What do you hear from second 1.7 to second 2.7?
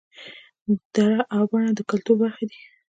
د کولتور برخې دي